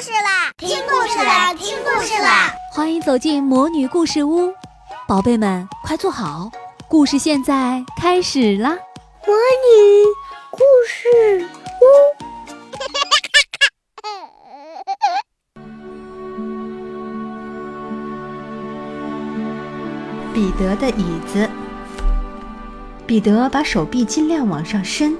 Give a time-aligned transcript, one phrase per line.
[0.00, 0.50] 事啦！
[0.58, 1.54] 听故事啦！
[1.54, 2.52] 听故事啦！
[2.70, 4.52] 欢迎走进魔女故事屋，
[5.08, 6.50] 宝贝们快坐好，
[6.86, 8.76] 故事现在开始啦！
[9.26, 10.04] 魔女
[10.50, 11.48] 故事
[11.80, 11.82] 屋，
[20.34, 21.48] 彼得的椅子。
[23.06, 25.16] 彼得把手臂尽量往上伸，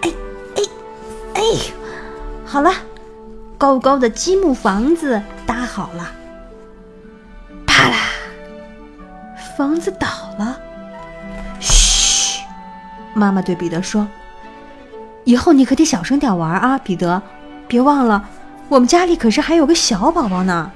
[0.00, 0.10] 哎
[0.56, 0.62] 哎
[1.34, 1.42] 哎，
[2.46, 2.72] 好了，
[3.58, 6.12] 高高的积木房子搭好了。
[7.66, 7.96] 啪啦，
[9.56, 10.06] 房子倒
[10.38, 10.56] 了。
[11.58, 12.40] 嘘，
[13.14, 14.06] 妈妈对彼得说
[15.24, 17.20] ：“以后你可得小声点玩啊，彼得，
[17.66, 18.24] 别忘了，
[18.68, 20.70] 我们家里可是还有个小宝宝呢。”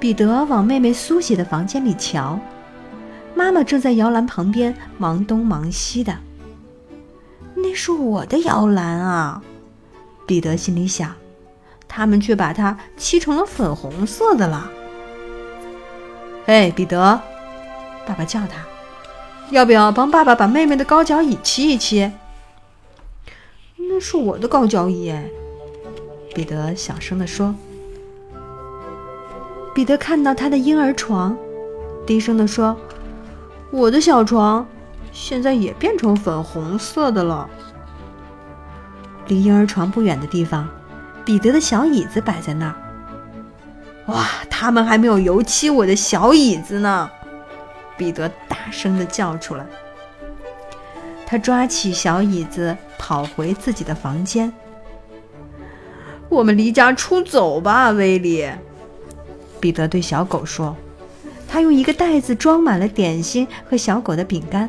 [0.00, 2.38] 彼得往妹妹苏西的房间里瞧。
[3.36, 6.16] 妈妈正在摇篮旁边忙东忙西的。
[7.54, 9.42] 那是我的摇篮啊，
[10.26, 11.14] 彼得心里想。
[11.86, 14.68] 他们却把它漆成了粉红色的了。
[16.44, 17.20] 嘿，彼得，
[18.04, 18.64] 爸爸叫他，
[19.50, 22.10] 要不要帮爸爸把妹妹的高脚椅漆一漆？
[23.76, 25.14] 那是我的高脚椅，
[26.34, 27.54] 彼得小声地说。
[29.72, 31.36] 彼得看到他的婴儿床，
[32.04, 32.76] 低声地说。
[33.70, 34.66] 我的小床
[35.12, 37.48] 现在也变成粉红色的了。
[39.26, 40.68] 离婴儿床不远的地方，
[41.24, 42.74] 彼得的小椅子摆在那儿。
[44.06, 47.10] 哇，他们还没有油漆我的小椅子呢！
[47.96, 49.64] 彼得大声的叫出来。
[51.26, 54.52] 他抓起小椅子，跑回自己的房间。
[56.28, 58.46] 我们离家出走吧，威利。
[59.58, 60.76] 彼得对小狗说。
[61.48, 64.68] 他用一个袋子装满了点心和小狗的饼干，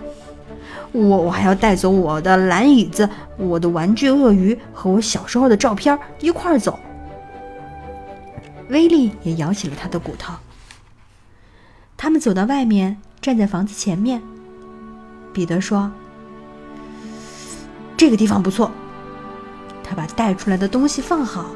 [0.95, 6.79] 我我还要带走我的蓝椅子、我的玩具鳄鱼和我小时候的照片一块儿走。
[8.69, 10.33] 威利也摇起了他的骨头。
[11.97, 14.21] 他们走到外面，站在房子前面。
[15.33, 15.91] 彼得说
[17.97, 18.71] ：“这个地方不错。”
[19.83, 21.47] 他把带出来的东西放好，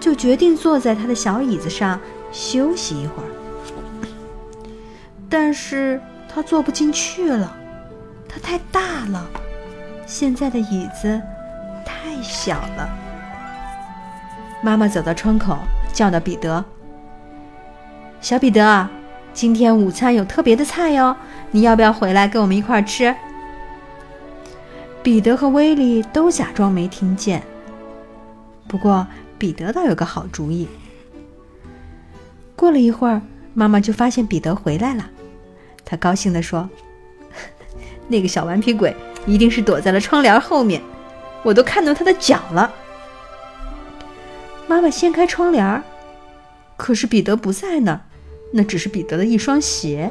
[0.00, 2.00] 就决定坐在他的小椅子上
[2.32, 3.28] 休息一会儿。
[5.28, 6.00] 但是
[6.32, 7.56] 他坐不进去了，
[8.34, 9.24] 它太大了。
[10.06, 11.20] 现在的椅子
[11.84, 12.90] 太小了。
[14.60, 15.56] 妈妈走到窗口，
[15.92, 16.64] 叫到彼得
[18.20, 18.88] ：“小彼得，
[19.32, 21.14] 今天午餐有特别的菜哟，
[21.52, 23.14] 你要不要回来跟我们一块儿吃？”
[25.02, 27.42] 彼得和威利都假装没听见。
[28.66, 29.06] 不过
[29.38, 30.66] 彼得倒有个好主意。
[32.56, 33.20] 过了一会儿，
[33.52, 35.10] 妈妈就发现彼得回来了。
[35.84, 36.68] 他高兴地说
[38.08, 38.94] ：“那个小顽皮鬼
[39.26, 40.82] 一定是躲在了窗帘后面，
[41.42, 42.72] 我都看到他的脚了。”
[44.66, 45.82] 妈妈掀开窗帘，
[46.76, 48.00] 可是彼得不在那儿，
[48.52, 50.10] 那只是彼得的一双鞋。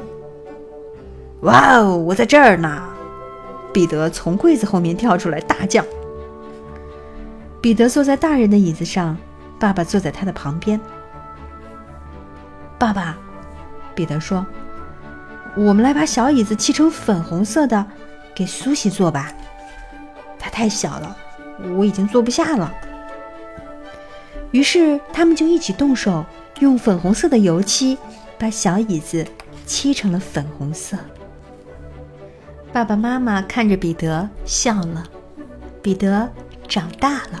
[1.40, 2.88] 哇哦，我在这儿呢！
[3.72, 5.84] 彼得从柜子后面跳出来，大叫。
[7.60, 9.16] 彼得坐在大人的椅子上，
[9.58, 10.80] 爸爸坐在他的旁边。
[12.78, 13.18] 爸爸，
[13.94, 14.46] 彼得说。
[15.56, 17.86] 我们来把小椅子漆成粉红色的，
[18.34, 19.32] 给苏西坐吧。
[20.38, 21.16] 它太小了，
[21.76, 22.74] 我已经坐不下了。
[24.50, 26.24] 于是他们就一起动手，
[26.60, 27.96] 用粉红色的油漆
[28.38, 29.26] 把小椅子
[29.64, 30.96] 漆成了粉红色。
[32.72, 35.04] 爸爸妈妈看着彼得笑了，
[35.80, 36.28] 彼得
[36.66, 37.40] 长大了。